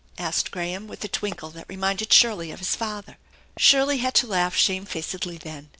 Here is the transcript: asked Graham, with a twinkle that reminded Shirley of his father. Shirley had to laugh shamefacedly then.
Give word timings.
asked 0.17 0.49
Graham, 0.49 0.87
with 0.87 1.03
a 1.03 1.07
twinkle 1.07 1.51
that 1.51 1.69
reminded 1.69 2.11
Shirley 2.11 2.49
of 2.49 2.57
his 2.57 2.75
father. 2.75 3.19
Shirley 3.59 3.99
had 3.99 4.15
to 4.15 4.25
laugh 4.25 4.55
shamefacedly 4.55 5.37
then. 5.37 5.69